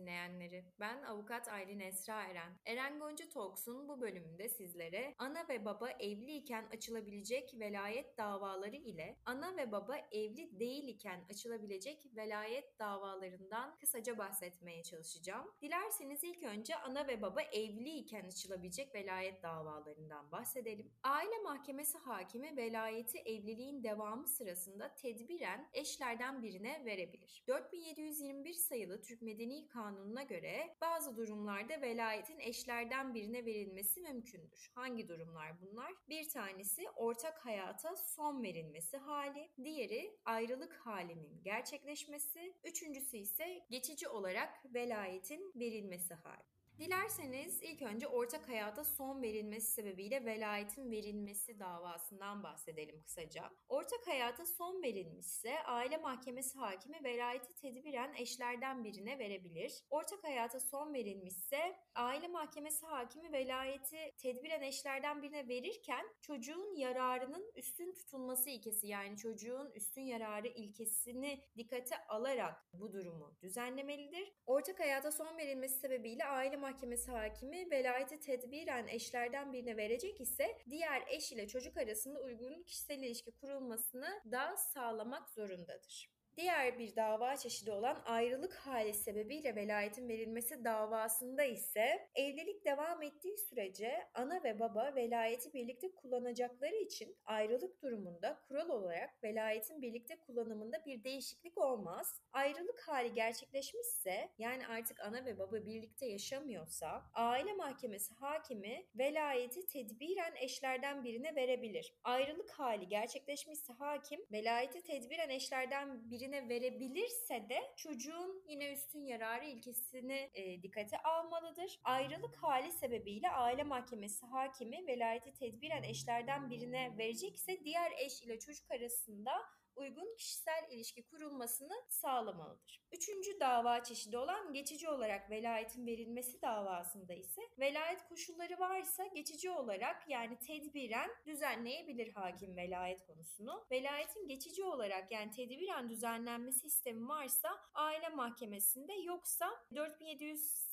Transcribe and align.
dinleyenleri. 0.00 0.64
Ben 0.80 1.02
avukat 1.02 1.48
Aylin 1.48 1.80
Esra 1.80 2.22
Eren. 2.22 2.52
Eren 2.64 2.98
Gonca 2.98 3.28
Talks'un 3.28 3.88
bu 3.88 4.00
bölümünde 4.00 4.48
sizlere 4.48 5.14
ana 5.18 5.48
ve 5.48 5.64
baba 5.64 5.90
evliyken 5.90 6.66
açılabilecek 6.72 7.54
velayet 7.58 8.18
davaları 8.18 8.76
ile 8.76 9.16
ana 9.24 9.56
ve 9.56 9.72
baba 9.72 9.96
evli 9.96 10.60
değil 10.60 10.88
iken 10.88 11.24
açılabilecek 11.30 12.16
velayet 12.16 12.78
davalarından 12.78 13.76
kısaca 13.78 14.18
bahsetmeye 14.18 14.82
çalışacağım. 14.82 15.52
Dilerseniz 15.62 16.24
ilk 16.24 16.42
önce 16.42 16.76
ana 16.76 17.08
ve 17.08 17.22
baba 17.22 17.42
evli 17.42 17.90
iken 17.90 18.24
açılabilecek 18.24 18.94
velayet 18.94 19.42
davalarından 19.42 20.32
bahsedelim. 20.32 20.92
Aile 21.02 21.38
Mahkemesi 21.44 21.98
hakimi 21.98 22.56
velayeti 22.56 23.18
evliliğin 23.18 23.82
devamı 23.82 24.28
sırasında 24.28 24.94
tedbiren 24.94 25.68
eşlerden 25.72 26.42
birine 26.42 26.84
verebilir. 26.84 27.44
4721 27.48 28.52
sayılı 28.52 29.02
Türk 29.02 29.22
Medeni 29.22 29.68
Kanunu'na 29.90 30.22
göre 30.22 30.76
bazı 30.80 31.16
durumlarda 31.16 31.80
velayetin 31.80 32.38
eşlerden 32.38 33.14
birine 33.14 33.46
verilmesi 33.46 34.00
mümkündür. 34.00 34.70
Hangi 34.74 35.08
durumlar 35.08 35.60
bunlar? 35.60 35.92
Bir 36.08 36.28
tanesi 36.28 36.90
ortak 36.96 37.46
hayata 37.46 37.96
son 37.96 38.42
verilmesi 38.42 38.96
hali, 38.96 39.50
diğeri 39.64 40.18
ayrılık 40.24 40.72
halinin 40.72 41.42
gerçekleşmesi, 41.42 42.54
üçüncüsü 42.64 43.16
ise 43.16 43.66
geçici 43.70 44.08
olarak 44.08 44.74
velayetin 44.74 45.52
verilmesi 45.54 46.14
hali. 46.14 46.59
Dilerseniz 46.80 47.62
ilk 47.62 47.82
önce 47.82 48.06
ortak 48.06 48.48
hayata 48.48 48.84
son 48.84 49.22
verilmesi 49.22 49.72
sebebiyle 49.72 50.24
velayetin 50.24 50.90
verilmesi 50.90 51.58
davasından 51.58 52.42
bahsedelim 52.42 53.02
kısaca. 53.02 53.50
Ortak 53.68 54.06
hayata 54.06 54.46
son 54.46 54.82
verilmişse 54.82 55.62
aile 55.62 55.96
mahkemesi 55.96 56.58
hakimi 56.58 57.04
velayeti 57.04 57.54
tedbiren 57.54 58.14
eşlerden 58.14 58.84
birine 58.84 59.18
verebilir. 59.18 59.72
Ortak 59.90 60.24
hayata 60.24 60.60
son 60.60 60.94
verilmişse 60.94 61.76
aile 61.94 62.28
mahkemesi 62.28 62.86
hakimi 62.86 63.32
velayeti 63.32 64.14
tedbiren 64.18 64.62
eşlerden 64.62 65.22
birine 65.22 65.48
verirken 65.48 66.06
çocuğun 66.20 66.76
yararının 66.76 67.52
üstün 67.56 67.92
tutulması 67.92 68.50
ilkesi 68.50 68.86
yani 68.86 69.16
çocuğun 69.16 69.70
üstün 69.74 70.02
yararı 70.02 70.48
ilkesini 70.48 71.44
dikkate 71.56 72.06
alarak 72.08 72.66
bu 72.72 72.92
durumu 72.92 73.36
düzenlemelidir. 73.42 74.32
Ortak 74.46 74.80
hayata 74.80 75.12
son 75.12 75.36
verilmesi 75.38 75.78
sebebiyle 75.78 76.24
aile 76.24 76.56
Mahkemesi 76.56 76.69
hakimi 77.08 77.70
velayeti 77.70 78.20
tedbiren 78.20 78.86
eşlerden 78.86 79.52
birine 79.52 79.76
verecek 79.76 80.20
ise 80.20 80.58
diğer 80.70 81.02
eş 81.08 81.32
ile 81.32 81.48
çocuk 81.48 81.76
arasında 81.76 82.20
uygun 82.20 82.62
kişisel 82.62 82.98
ilişki 82.98 83.30
kurulmasını 83.30 84.22
da 84.32 84.56
sağlamak 84.56 85.30
zorundadır. 85.30 86.19
Diğer 86.36 86.78
bir 86.78 86.96
dava 86.96 87.36
çeşidi 87.36 87.72
olan 87.72 88.02
ayrılık 88.06 88.54
hali 88.54 88.94
sebebiyle 88.94 89.56
velayetin 89.56 90.08
verilmesi 90.08 90.64
davasında 90.64 91.44
ise 91.44 92.08
evlilik 92.14 92.64
devam 92.64 93.02
ettiği 93.02 93.38
sürece 93.38 94.08
ana 94.14 94.44
ve 94.44 94.60
baba 94.60 94.92
velayeti 94.96 95.52
birlikte 95.52 95.94
kullanacakları 95.94 96.76
için 96.76 97.16
ayrılık 97.24 97.82
durumunda 97.82 98.40
kural 98.48 98.68
olarak 98.68 99.24
velayetin 99.24 99.82
birlikte 99.82 100.18
kullanımında 100.18 100.84
bir 100.86 101.04
değişiklik 101.04 101.58
olmaz. 101.58 102.20
Ayrılık 102.32 102.80
hali 102.88 103.14
gerçekleşmişse 103.14 104.30
yani 104.38 104.66
artık 104.66 105.00
ana 105.00 105.24
ve 105.24 105.38
baba 105.38 105.66
birlikte 105.66 106.06
yaşamıyorsa 106.06 107.02
aile 107.14 107.52
mahkemesi 107.52 108.14
hakimi 108.14 108.86
velayeti 108.94 109.66
tedbiren 109.66 110.34
eşlerden 110.36 111.04
birine 111.04 111.34
verebilir. 111.34 111.94
Ayrılık 112.04 112.50
hali 112.50 112.88
gerçekleşmişse 112.88 113.72
hakim 113.72 114.20
velayeti 114.32 114.82
tedbiren 114.82 115.28
eşlerden 115.28 116.10
birine 116.10 116.19
birine 116.20 116.48
verebilirse 116.48 117.48
de 117.48 117.58
çocuğun 117.76 118.42
yine 118.48 118.72
üstün 118.72 119.04
yararı 119.04 119.44
ilkesini 119.44 120.30
e, 120.34 120.62
dikkate 120.62 120.98
almalıdır. 120.98 121.80
Ayrılık 121.84 122.36
hali 122.36 122.72
sebebiyle 122.72 123.30
aile 123.30 123.64
mahkemesi 123.64 124.26
hakimi 124.26 124.86
velayeti 124.86 125.32
tedbiren 125.32 125.82
eşlerden 125.82 126.50
birine 126.50 126.98
verecekse 126.98 127.64
diğer 127.64 127.92
eş 127.98 128.22
ile 128.22 128.38
çocuk 128.38 128.70
arasında 128.70 129.32
uygun 129.80 130.14
kişisel 130.16 130.66
ilişki 130.70 131.06
kurulmasını 131.06 131.74
sağlamalıdır. 131.88 132.82
Üçüncü 132.92 133.40
dava 133.40 133.82
çeşidi 133.82 134.18
olan 134.18 134.52
geçici 134.52 134.88
olarak 134.88 135.30
velayetin 135.30 135.86
verilmesi 135.86 136.42
davasında 136.42 137.14
ise 137.14 137.42
velayet 137.58 138.08
koşulları 138.08 138.58
varsa 138.58 139.06
geçici 139.06 139.50
olarak 139.50 140.08
yani 140.08 140.38
tedbiren 140.38 141.10
düzenleyebilir 141.26 142.12
hakim 142.12 142.56
velayet 142.56 143.06
konusunu. 143.06 143.66
Velayetin 143.70 144.28
geçici 144.28 144.64
olarak 144.64 145.12
yani 145.12 145.30
tedbiren 145.30 145.90
düzenlenmesi 145.90 146.70
sistemi 146.70 147.08
varsa 147.08 147.48
aile 147.74 148.08
mahkemesinde 148.08 148.92
yoksa 148.92 149.50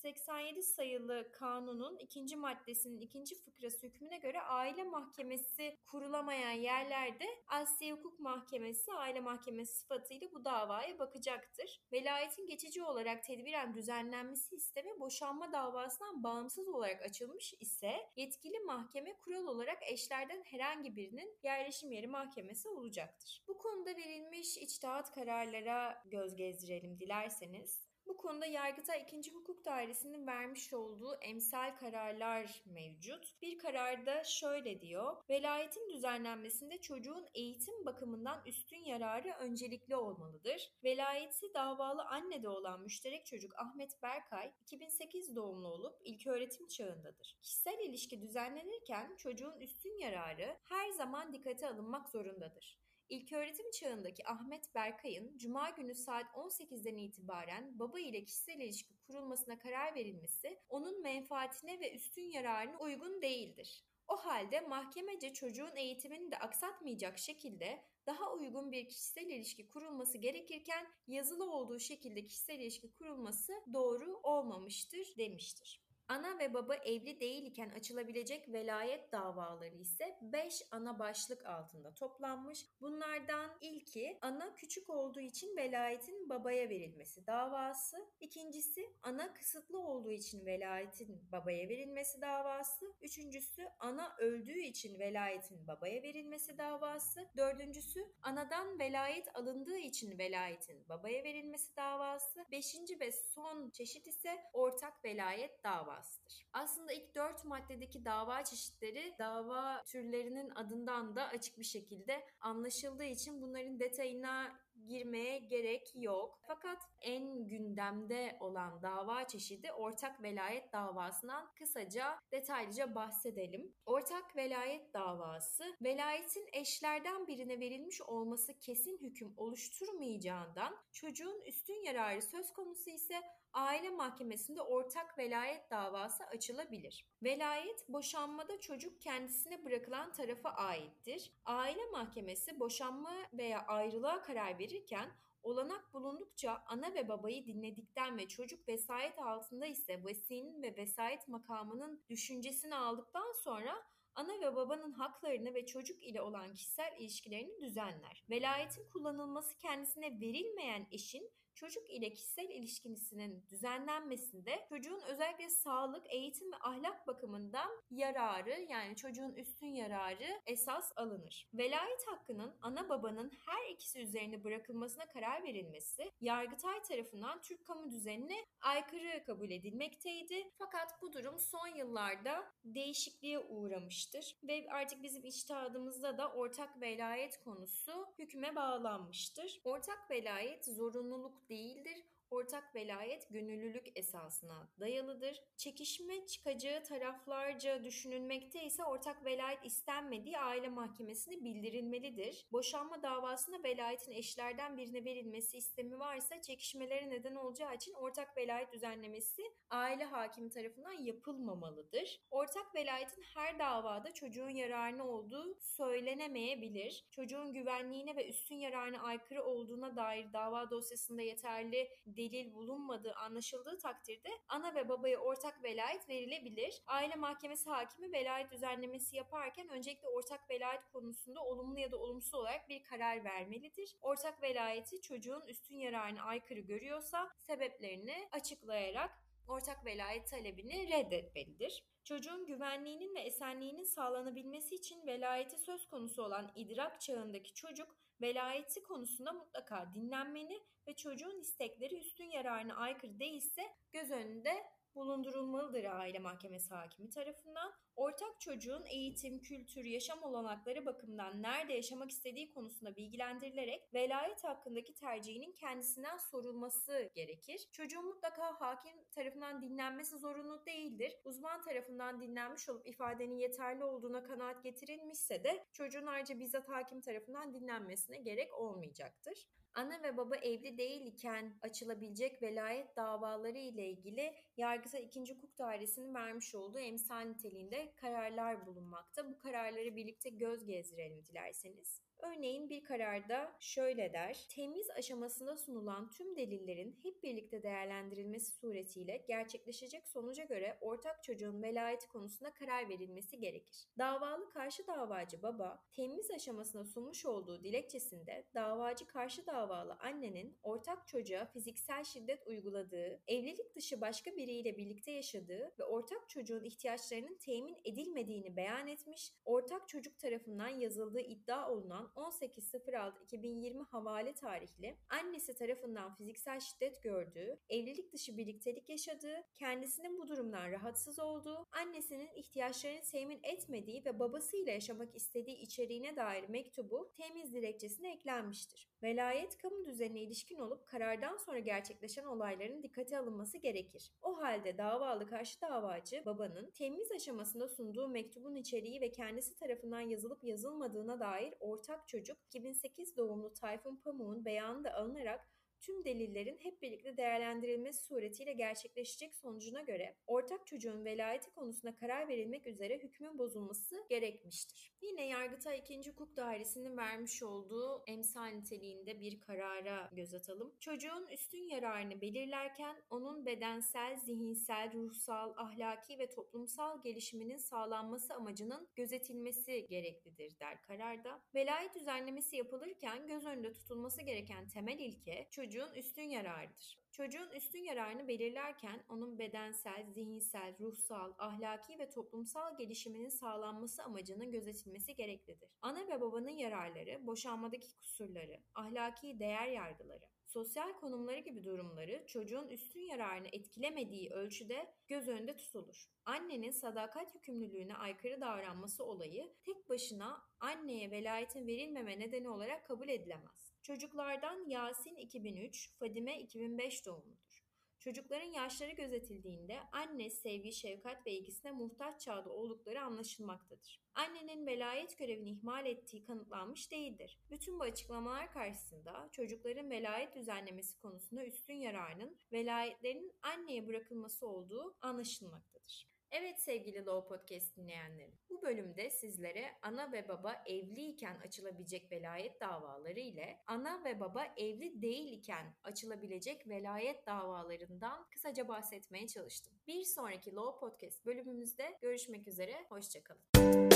4787 0.03 0.63
sayılı 0.63 1.31
kanunun 1.31 1.97
ikinci 1.97 2.35
maddesinin 2.35 3.01
ikinci 3.01 3.35
fıkrası 3.35 3.87
hükmüne 3.87 4.17
göre 4.17 4.41
aile 4.41 4.83
mahkemesi 4.83 5.77
kurulamayan 5.85 6.51
yerlerde 6.51 7.25
Asya 7.47 7.95
Hukuk 7.95 8.19
Mahkemesi 8.19 8.91
aile 8.91 9.19
mahkemesi 9.19 9.77
sıfatıyla 9.77 10.31
bu 10.31 10.45
davaya 10.45 10.99
bakacaktır. 10.99 11.81
Velayetin 11.91 12.47
geçici 12.47 12.83
olarak 12.83 13.23
tedbiren 13.23 13.73
düzenlenmesi 13.73 14.55
isteme 14.55 14.99
boşanma 14.99 15.51
davasından 15.51 16.23
bağımsız 16.23 16.67
olarak 16.67 17.01
açılmış 17.01 17.53
ise 17.59 18.09
yetkili 18.15 18.59
mahkeme 18.59 19.17
kural 19.17 19.47
olarak 19.47 19.77
eşlerden 19.91 20.43
herhangi 20.43 20.95
birinin 20.95 21.37
yerleşim 21.43 21.91
yeri 21.91 22.07
mahkemesi 22.07 22.69
olacaktır. 22.69 23.43
Bu 23.47 23.57
konuda 23.57 23.89
verilmiş 23.89 24.57
içtihat 24.57 25.11
kararlara 25.11 26.03
göz 26.05 26.35
gezdirelim 26.35 26.99
dilerseniz. 26.99 27.86
Konuda 28.17 28.45
Yargıtay 28.45 29.05
2. 29.17 29.31
Hukuk 29.31 29.65
Dairesi'nin 29.65 30.27
vermiş 30.27 30.73
olduğu 30.73 31.15
emsal 31.15 31.75
kararlar 31.75 32.63
mevcut. 32.65 33.41
Bir 33.41 33.57
kararda 33.57 34.23
şöyle 34.23 34.81
diyor. 34.81 35.17
Velayetin 35.29 35.89
düzenlenmesinde 35.89 36.81
çocuğun 36.81 37.25
eğitim 37.33 37.85
bakımından 37.85 38.41
üstün 38.45 38.85
yararı 38.85 39.33
öncelikli 39.39 39.95
olmalıdır. 39.95 40.71
Velayeti 40.83 41.53
davalı 41.53 42.03
annede 42.03 42.49
olan 42.49 42.81
müşterek 42.81 43.25
çocuk 43.25 43.59
Ahmet 43.59 44.03
Berkay 44.03 44.51
2008 44.61 45.35
doğumlu 45.35 45.67
olup 45.67 46.01
ilköğretim 46.03 46.67
çağındadır. 46.67 47.37
Kişisel 47.41 47.79
ilişki 47.79 48.21
düzenlenirken 48.21 49.15
çocuğun 49.15 49.59
üstün 49.59 49.97
yararı 49.97 50.57
her 50.63 50.89
zaman 50.89 51.33
dikkate 51.33 51.67
alınmak 51.67 52.09
zorundadır. 52.09 52.87
İlköğretim 53.09 53.71
çağındaki 53.71 54.27
Ahmet 54.27 54.75
Berkay'ın 54.75 55.37
Cuma 55.37 55.69
günü 55.69 55.95
saat 55.95 56.25
18'den 56.25 56.97
itibaren 56.97 57.79
baba 57.79 57.99
ile 57.99 58.23
kişisel 58.23 58.59
ilişki 58.59 58.93
kurulmasına 59.07 59.59
karar 59.59 59.95
verilmesi 59.95 60.59
onun 60.69 61.01
menfaatine 61.01 61.79
ve 61.79 61.95
üstün 61.95 62.23
yararına 62.23 62.77
uygun 62.79 63.21
değildir. 63.21 63.83
O 64.07 64.15
halde 64.17 64.61
mahkemece 64.61 65.33
çocuğun 65.33 65.75
eğitimini 65.75 66.31
de 66.31 66.37
aksatmayacak 66.39 67.19
şekilde 67.19 67.83
daha 68.05 68.33
uygun 68.33 68.71
bir 68.71 68.87
kişisel 68.87 69.25
ilişki 69.25 69.67
kurulması 69.67 70.17
gerekirken 70.17 70.87
yazılı 71.07 71.51
olduğu 71.51 71.79
şekilde 71.79 72.25
kişisel 72.25 72.59
ilişki 72.59 72.93
kurulması 72.93 73.53
doğru 73.73 74.19
olmamıştır 74.23 75.17
demiştir. 75.17 75.86
Ana 76.09 76.39
ve 76.39 76.53
baba 76.53 76.75
evli 76.75 77.19
değil 77.19 77.45
iken 77.45 77.69
açılabilecek 77.69 78.53
velayet 78.53 79.11
davaları 79.11 79.75
ise 79.75 80.17
5 80.21 80.63
ana 80.71 80.99
başlık 80.99 81.45
altında 81.45 81.93
toplanmış. 81.93 82.65
Bunlardan 82.81 83.57
ilki 83.61 84.17
ana 84.21 84.55
küçük 84.55 84.89
olduğu 84.89 85.19
için 85.19 85.57
velayetin 85.57 86.29
babaya 86.29 86.69
verilmesi 86.69 87.27
davası. 87.27 87.97
İkincisi 88.19 88.89
ana 89.03 89.33
kısıtlı 89.33 89.79
olduğu 89.79 90.11
için 90.11 90.45
velayetin 90.45 91.31
babaya 91.31 91.69
verilmesi 91.69 92.21
davası. 92.21 92.93
Üçüncüsü 93.01 93.69
ana 93.79 94.15
öldüğü 94.19 94.59
için 94.59 94.99
velayetin 94.99 95.67
babaya 95.67 96.03
verilmesi 96.03 96.57
davası. 96.57 97.29
Dördüncüsü 97.37 98.05
anadan 98.21 98.79
velayet 98.79 99.35
alındığı 99.35 99.77
için 99.77 100.17
velayetin 100.17 100.89
babaya 100.89 101.23
verilmesi 101.23 101.75
davası. 101.75 102.45
Beşinci 102.51 102.99
ve 102.99 103.11
son 103.11 103.69
çeşit 103.69 104.07
ise 104.07 104.43
ortak 104.53 105.03
velayet 105.05 105.63
davası 105.63 105.96
davasıdır. 105.97 106.47
Aslında 106.53 106.93
ilk 106.93 107.15
dört 107.15 107.45
maddedeki 107.45 108.05
dava 108.05 108.43
çeşitleri 108.43 109.15
dava 109.19 109.83
türlerinin 109.83 110.49
adından 110.55 111.15
da 111.15 111.27
açık 111.27 111.57
bir 111.57 111.63
şekilde 111.63 112.25
anlaşıldığı 112.39 113.03
için 113.03 113.41
bunların 113.41 113.79
detayına 113.79 114.59
girmeye 114.87 115.37
gerek 115.37 115.91
yok. 115.95 116.39
Fakat 116.47 116.77
en 117.01 117.47
gündemde 117.47 118.37
olan 118.39 118.81
dava 118.81 119.27
çeşidi 119.27 119.71
ortak 119.71 120.23
velayet 120.23 120.73
davasından 120.73 121.53
kısaca 121.55 122.19
detaylıca 122.31 122.95
bahsedelim. 122.95 123.73
Ortak 123.85 124.35
velayet 124.35 124.93
davası 124.93 125.63
velayetin 125.81 126.45
eşlerden 126.53 127.27
birine 127.27 127.59
verilmiş 127.59 128.01
olması 128.01 128.59
kesin 128.59 128.97
hüküm 129.01 129.33
oluşturmayacağından 129.37 130.77
çocuğun 130.91 131.41
üstün 131.41 131.83
yararı 131.85 132.21
söz 132.21 132.53
konusu 132.53 132.89
ise 132.89 133.23
aile 133.53 133.89
mahkemesinde 133.89 134.61
ortak 134.61 135.17
velayet 135.17 135.71
davası 135.71 136.23
açılabilir. 136.23 137.07
Velayet 137.23 137.89
boşanmada 137.89 138.59
çocuk 138.59 139.01
kendisine 139.01 139.65
bırakılan 139.65 140.13
tarafa 140.13 140.49
aittir. 140.49 141.31
Aile 141.45 141.85
mahkemesi 141.91 142.59
boşanma 142.59 143.13
veya 143.33 143.65
ayrılığa 143.67 144.21
karar 144.21 144.59
verirken 144.77 145.09
olanak 145.43 145.93
bulundukça 145.93 146.63
ana 146.67 146.93
ve 146.93 147.07
babayı 147.07 147.45
dinledikten 147.45 148.17
ve 148.17 148.27
çocuk 148.27 148.67
vesayet 148.67 149.19
altında 149.19 149.65
ise 149.65 150.03
vesinin 150.05 150.63
ve 150.63 150.77
vesayet 150.77 151.27
makamının 151.27 152.03
düşüncesini 152.09 152.75
aldıktan 152.75 153.31
sonra 153.31 153.83
ana 154.15 154.41
ve 154.41 154.55
babanın 154.55 154.91
haklarını 154.91 155.53
ve 155.53 155.65
çocuk 155.65 156.03
ile 156.03 156.21
olan 156.21 156.53
kişisel 156.53 156.95
ilişkilerini 156.99 157.61
düzenler. 157.61 158.25
Velayetin 158.29 158.89
kullanılması 158.93 159.57
kendisine 159.57 160.19
verilmeyen 160.19 160.87
eşin 160.91 161.31
çocuk 161.57 161.89
ile 161.89 162.13
kişisel 162.13 162.49
ilişkisinin 162.49 163.43
düzenlenmesinde 163.49 164.65
çocuğun 164.69 165.01
özellikle 165.01 165.49
sağlık, 165.49 166.13
eğitim 166.13 166.51
ve 166.51 166.55
ahlak 166.55 167.07
bakımından 167.07 167.71
yararı 167.91 168.61
yani 168.69 168.95
çocuğun 168.95 169.33
üstün 169.33 169.67
yararı 169.67 170.41
esas 170.45 170.91
alınır. 170.95 171.49
Velayet 171.53 172.07
hakkının 172.07 172.55
ana 172.61 172.89
babanın 172.89 173.31
her 173.45 173.69
ikisi 173.69 173.99
üzerine 173.99 174.43
bırakılmasına 174.43 175.05
karar 175.07 175.43
verilmesi 175.43 176.11
Yargıtay 176.21 176.81
tarafından 176.81 177.41
Türk 177.41 177.65
kamu 177.65 177.91
düzenine 177.91 178.45
aykırı 178.61 179.23
kabul 179.25 179.51
edilmekteydi. 179.51 180.51
Fakat 180.57 181.01
bu 181.01 181.13
durum 181.13 181.39
son 181.39 181.67
yıllarda 181.67 182.53
değişikliğe 182.65 183.39
uğramıştır 183.39 184.35
ve 184.43 184.67
artık 184.69 185.03
bizim 185.03 185.25
içtihadımızda 185.25 186.17
da 186.17 186.31
ortak 186.31 186.81
velayet 186.81 187.39
konusu 187.39 188.07
hüküme 188.19 188.55
bağlanmıştır. 188.55 189.61
Ortak 189.63 190.11
velayet 190.11 190.65
zorunluluk 190.65 191.46
değildir. 191.49 192.03
Ortak 192.31 192.75
velayet 192.75 193.29
gönüllülük 193.29 193.97
esasına 193.97 194.69
dayalıdır. 194.79 195.41
Çekişme 195.57 196.25
çıkacağı 196.25 196.83
taraflarca 196.83 197.83
düşünülmekte 197.83 198.63
ise 198.63 198.83
ortak 198.83 199.25
velayet 199.25 199.65
istenmediği 199.65 200.39
aile 200.39 200.69
mahkemesine 200.69 201.43
bildirilmelidir. 201.43 202.47
Boşanma 202.51 203.03
davasında 203.03 203.63
velayetin 203.63 204.11
eşlerden 204.11 204.77
birine 204.77 205.05
verilmesi 205.05 205.57
istemi 205.57 205.99
varsa 205.99 206.41
çekişmelere 206.41 207.09
neden 207.09 207.35
olacağı 207.35 207.75
için 207.75 207.93
ortak 207.93 208.37
velayet 208.37 208.73
düzenlemesi 208.73 209.41
aile 209.69 210.03
hakimi 210.03 210.49
tarafından 210.49 210.91
yapılmamalıdır. 210.91 212.21
Ortak 212.31 212.75
velayetin 212.75 213.23
her 213.35 213.59
davada 213.59 214.13
çocuğun 214.13 214.49
yararına 214.49 215.07
olduğu 215.07 215.59
söylenemeyebilir. 215.61 217.05
Çocuğun 217.11 217.53
güvenliğine 217.53 218.15
ve 218.15 218.29
üstün 218.29 218.55
yararına 218.55 219.01
aykırı 219.01 219.43
olduğuna 219.43 219.95
dair 219.95 220.33
dava 220.33 220.69
dosyasında 220.69 221.21
yeterli 221.21 221.89
delil 222.17 222.53
bulunmadığı 222.53 223.13
anlaşıldığı 223.13 223.77
takdirde 223.77 224.29
ana 224.47 224.75
ve 224.75 224.89
babaya 224.89 225.19
ortak 225.19 225.63
velayet 225.63 226.09
verilebilir. 226.09 226.81
Aile 226.87 227.15
mahkemesi 227.15 227.69
hakimi 227.69 228.11
velayet 228.11 228.51
düzenlemesi 228.51 229.15
yaparken 229.15 229.69
öncelikle 229.69 230.07
ortak 230.07 230.49
velayet 230.49 230.85
konusunda 230.93 231.43
olumlu 231.43 231.79
ya 231.79 231.91
da 231.91 231.97
olumsuz 231.97 232.33
olarak 232.33 232.69
bir 232.69 232.83
karar 232.83 233.23
vermelidir. 233.23 233.95
Ortak 234.01 234.41
velayeti 234.41 235.01
çocuğun 235.01 235.41
üstün 235.47 235.75
yararına 235.75 236.23
aykırı 236.23 236.59
görüyorsa 236.59 237.29
sebeplerini 237.37 238.29
açıklayarak 238.31 239.11
ortak 239.47 239.85
velayet 239.85 240.27
talebini 240.27 240.89
reddetmelidir. 240.89 241.83
Çocuğun 242.03 242.45
güvenliğinin 242.45 243.15
ve 243.15 243.19
esenliğinin 243.19 243.83
sağlanabilmesi 243.83 244.75
için 244.75 245.07
velayeti 245.07 245.57
söz 245.57 245.89
konusu 245.89 246.23
olan 246.23 246.51
idrak 246.55 247.01
çağındaki 247.01 247.53
çocuk 247.53 247.95
velayeti 248.21 248.83
konusunda 248.83 249.33
mutlaka 249.33 249.93
dinlenmeli 249.93 250.63
ve 250.87 250.95
çocuğun 250.95 251.39
istekleri 251.39 251.99
üstün 251.99 252.29
yararına 252.29 252.75
aykırı 252.75 253.19
değilse 253.19 253.61
göz 253.91 254.11
önünde 254.11 254.63
bulundurulmalıdır 254.97 255.83
aile 255.83 256.19
mahkemesi 256.19 256.73
hakimi 256.73 257.09
tarafından. 257.09 257.73
Ortak 257.95 258.39
çocuğun 258.39 258.85
eğitim, 258.85 259.39
kültür, 259.39 259.83
yaşam 259.83 260.23
olanakları 260.23 260.85
bakımından 260.85 261.41
nerede 261.41 261.73
yaşamak 261.73 262.11
istediği 262.11 262.51
konusunda 262.53 262.95
bilgilendirilerek 262.95 263.93
velayet 263.93 264.43
hakkındaki 264.43 264.93
tercihinin 264.93 265.51
kendisinden 265.51 266.17
sorulması 266.17 267.09
gerekir. 267.15 267.69
Çocuğun 267.71 268.05
mutlaka 268.05 268.61
hakim 268.61 269.03
tarafından 269.11 269.61
dinlenmesi 269.61 270.17
zorunlu 270.17 270.65
değildir. 270.65 271.13
Uzman 271.25 271.61
tarafından 271.61 272.21
dinlenmiş 272.21 272.69
olup 272.69 272.87
ifadenin 272.87 273.37
yeterli 273.37 273.83
olduğuna 273.83 274.23
kanaat 274.23 274.63
getirilmişse 274.63 275.43
de 275.43 275.65
çocuğun 275.73 276.05
ayrıca 276.05 276.39
bizzat 276.39 276.69
hakim 276.69 277.01
tarafından 277.01 277.53
dinlenmesine 277.53 278.17
gerek 278.17 278.53
olmayacaktır 278.53 279.47
ana 279.77 280.03
ve 280.03 280.17
baba 280.17 280.35
evli 280.35 280.77
değil 280.77 281.05
iken 281.05 281.53
açılabilecek 281.61 282.41
velayet 282.41 282.95
davaları 282.95 283.57
ile 283.57 283.89
ilgili 283.89 284.33
Yargıtay 284.57 285.03
2. 285.03 285.19
Hukuk 285.33 285.57
Dairesi'nin 285.57 286.13
vermiş 286.13 286.55
olduğu 286.55 286.79
emsal 286.79 287.21
niteliğinde 287.21 287.93
kararlar 287.95 288.65
bulunmakta. 288.65 289.29
Bu 289.29 289.37
kararları 289.37 289.95
birlikte 289.95 290.29
göz 290.29 290.65
gezdirelim 290.65 291.25
dilerseniz. 291.25 292.07
Örneğin 292.19 292.69
bir 292.69 292.83
kararda 292.83 293.55
şöyle 293.59 294.13
der. 294.13 294.47
Temiz 294.49 294.89
aşamasında 294.89 295.57
sunulan 295.57 296.11
tüm 296.11 296.35
delillerin 296.35 296.99
hep 297.03 297.23
birlikte 297.23 297.63
değerlendirilmesi 297.63 298.51
suretiyle 298.51 299.25
gerçekleşecek 299.27 300.07
sonuca 300.07 300.43
göre 300.43 300.77
ortak 300.81 301.23
çocuğun 301.23 301.61
velayeti 301.61 302.07
konusunda 302.07 302.53
karar 302.53 302.89
verilmesi 302.89 303.39
gerekir. 303.39 303.87
Davalı 303.97 304.49
karşı 304.49 304.87
davacı 304.87 305.43
baba, 305.43 305.83
temiz 305.91 306.31
aşamasında 306.31 306.83
sunmuş 306.83 307.25
olduğu 307.25 307.63
dilekçesinde 307.63 308.47
davacı 308.53 309.07
karşı 309.07 309.47
davalı 309.67 309.93
annenin 309.93 310.57
ortak 310.63 311.07
çocuğa 311.07 311.45
fiziksel 311.45 312.03
şiddet 312.03 312.47
uyguladığı, 312.47 313.19
evlilik 313.27 313.75
dışı 313.75 314.01
başka 314.01 314.35
biriyle 314.35 314.77
birlikte 314.77 315.11
yaşadığı 315.11 315.73
ve 315.79 315.83
ortak 315.83 316.29
çocuğun 316.29 316.63
ihtiyaçlarının 316.63 317.37
temin 317.37 317.77
edilmediğini 317.83 318.55
beyan 318.55 318.87
etmiş, 318.87 319.33
ortak 319.45 319.87
çocuk 319.87 320.19
tarafından 320.19 320.67
yazıldığı 320.67 321.19
iddia 321.19 321.71
olunan 321.71 322.11
18.06.2020 322.15 323.85
havale 323.85 324.33
tarihli 324.33 324.97
annesi 325.09 325.55
tarafından 325.55 326.15
fiziksel 326.15 326.59
şiddet 326.59 327.03
gördüğü, 327.03 327.59
evlilik 327.69 328.13
dışı 328.13 328.37
birliktelik 328.37 328.89
yaşadığı, 328.89 329.43
kendisinin 329.53 330.17
bu 330.17 330.27
durumdan 330.27 330.71
rahatsız 330.71 331.19
olduğu, 331.19 331.67
annesinin 331.71 332.29
ihtiyaçlarını 332.35 333.01
temin 333.01 333.39
etmediği 333.43 334.05
ve 334.05 334.19
babasıyla 334.19 334.71
yaşamak 334.71 335.15
istediği 335.15 335.57
içeriğine 335.57 336.15
dair 336.15 336.49
mektubu 336.49 337.11
temiz 337.17 337.53
dilekçesine 337.53 338.13
eklenmiştir. 338.13 338.89
Velayet 339.03 339.46
kamu 339.55 339.85
düzenine 339.85 340.19
ilişkin 340.19 340.57
olup 340.57 340.87
karardan 340.87 341.37
sonra 341.37 341.59
gerçekleşen 341.59 342.25
olayların 342.25 342.83
dikkate 342.83 343.19
alınması 343.19 343.57
gerekir. 343.57 344.11
O 344.21 344.41
halde 344.41 344.77
davalı 344.77 345.27
karşı 345.27 345.61
davacı 345.61 346.23
babanın 346.25 346.71
temiz 346.71 347.11
aşamasında 347.11 347.67
sunduğu 347.67 348.07
mektubun 348.07 348.55
içeriği 348.55 349.01
ve 349.01 349.11
kendisi 349.11 349.55
tarafından 349.55 350.01
yazılıp 350.01 350.43
yazılmadığına 350.43 351.19
dair 351.19 351.53
ortak 351.59 352.07
çocuk 352.07 352.37
2008 352.45 353.17
doğumlu 353.17 353.53
Tayfun 353.53 353.95
Pamuk'un 353.95 354.45
beyanı 354.45 354.83
da 354.83 354.93
alınarak 354.93 355.47
tüm 355.79 356.05
delillerin 356.05 356.57
hep 356.61 356.81
birlikte 356.81 357.17
değerlendirilmesi 357.17 358.05
suretiyle 358.05 358.53
gerçekleşecek 358.53 359.35
sonucuna 359.35 359.81
göre 359.81 360.15
ortak 360.27 360.67
çocuğun 360.67 361.05
velayeti 361.05 361.51
konusunda 361.51 361.95
karar 361.95 362.27
verilmek 362.27 362.67
üzere 362.67 362.97
hükmün 362.97 363.37
bozulması 363.37 364.05
gerekmiştir. 364.09 364.93
Yine 365.01 365.27
Yargıtay 365.27 365.79
2. 365.79 366.11
Hukuk 366.11 366.37
Dairesi'nin 366.37 366.97
vermiş 366.97 367.43
olduğu 367.43 368.03
emsal 368.07 368.45
niteliğinde 368.45 369.21
bir 369.21 369.39
karara 369.39 370.09
göz 370.13 370.33
atalım. 370.33 370.73
Çocuğun 370.79 371.27
üstün 371.27 371.67
yararını 371.69 372.21
belirlerken 372.21 372.95
onun 373.09 373.45
bedensel, 373.45 374.17
zihinsel, 374.17 374.93
ruhsal, 374.93 375.53
ahlaki 375.57 376.19
ve 376.19 376.29
toplumsal 376.29 377.01
gelişiminin 377.01 377.57
sağlanması 377.57 378.33
amacının 378.33 378.87
gözetilmesi 378.95 379.87
gereklidir 379.89 380.59
der 380.59 380.81
kararda. 380.81 381.41
Velayet 381.55 381.95
düzenlemesi 381.95 382.55
yapılırken 382.55 383.27
göz 383.27 383.45
önünde 383.45 383.73
tutulması 383.73 384.21
gereken 384.21 384.67
temel 384.67 384.99
ilke 384.99 385.47
çocuğun 385.51 385.66
çocuğun 385.67 385.93
üstün 385.95 386.23
yararıdır. 386.23 386.97
Çocuğun 387.11 387.49
üstün 387.49 387.83
yararını 387.83 388.27
belirlerken 388.27 389.03
onun 389.09 389.39
bedensel, 389.39 390.05
zihinsel, 390.13 390.79
ruhsal, 390.79 391.33
ahlaki 391.37 391.99
ve 391.99 392.09
toplumsal 392.09 392.77
gelişiminin 392.77 393.29
sağlanması 393.29 394.03
amacının 394.03 394.51
gözetilmesi 394.51 395.15
gereklidir. 395.15 395.69
Ana 395.81 396.07
ve 396.07 396.21
babanın 396.21 396.49
yararları, 396.49 397.27
boşanmadaki 397.27 397.97
kusurları, 397.97 398.57
ahlaki 398.75 399.39
değer 399.39 399.67
yargıları, 399.67 400.25
sosyal 400.45 400.93
konumları 400.93 401.39
gibi 401.39 401.63
durumları 401.63 402.25
çocuğun 402.27 402.67
üstün 402.67 403.01
yararını 403.01 403.47
etkilemediği 403.47 404.29
ölçüde 404.29 404.93
göz 405.07 405.27
önünde 405.27 405.57
tutulur. 405.57 406.09
Annenin 406.25 406.71
sadakat 406.71 407.35
yükümlülüğüne 407.35 407.95
aykırı 407.95 408.41
davranması 408.41 409.03
olayı 409.05 409.53
tek 409.65 409.89
başına 409.89 410.41
anneye 410.59 411.11
velayetin 411.11 411.67
verilmeme 411.67 412.19
nedeni 412.19 412.49
olarak 412.49 412.87
kabul 412.87 413.09
edilemez. 413.09 413.66
Çocuklardan 413.87 414.69
Yasin 414.69 415.15
2003, 415.15 415.97
Fadime 415.99 416.39
2005 416.39 417.05
doğumludur. 417.05 417.65
Çocukların 417.99 418.51
yaşları 418.51 418.91
gözetildiğinde 418.91 419.79
anne 419.91 420.29
sevgi, 420.29 420.73
şefkat 420.73 421.25
ve 421.25 421.31
ilgisine 421.31 421.71
muhtaç 421.71 422.21
çağda 422.21 422.49
oldukları 422.49 423.01
anlaşılmaktadır. 423.01 424.01
Annenin 424.15 424.67
velayet 424.67 425.17
görevini 425.17 425.49
ihmal 425.49 425.85
ettiği 425.85 426.23
kanıtlanmış 426.23 426.91
değildir. 426.91 427.39
Bütün 427.49 427.79
bu 427.79 427.83
açıklamalar 427.83 428.51
karşısında 428.51 429.29
çocukların 429.31 429.89
velayet 429.89 430.35
düzenlemesi 430.35 430.97
konusunda 430.97 431.45
üstün 431.45 431.75
yararının 431.75 432.37
velayetlerinin 432.51 433.33
anneye 433.41 433.87
bırakılması 433.87 434.47
olduğu 434.47 434.97
anlaşılmaktadır. 435.01 436.07
Evet 436.31 436.61
sevgili 436.61 437.05
Law 437.05 437.27
Podcast 437.27 437.77
dinleyenleri. 437.77 438.33
Bu 438.57 438.61
bölümde 438.61 439.09
sizlere 439.09 439.65
ana 439.81 440.11
ve 440.11 440.27
baba 440.27 440.63
evliyken 440.65 441.37
açılabilecek 441.45 442.11
velayet 442.11 442.61
davaları 442.61 443.19
ile 443.19 443.59
ana 443.67 444.03
ve 444.03 444.19
baba 444.19 444.45
evli 444.57 445.01
değil 445.01 445.33
iken 445.33 445.75
açılabilecek 445.83 446.67
velayet 446.67 447.25
davalarından 447.27 448.25
kısaca 448.29 448.67
bahsetmeye 448.67 449.27
çalıştım. 449.27 449.73
Bir 449.87 450.03
sonraki 450.03 450.55
Law 450.55 450.79
Podcast 450.79 451.25
bölümümüzde 451.25 451.97
görüşmek 452.01 452.47
üzere, 452.47 452.85
hoşçakalın. 452.89 453.86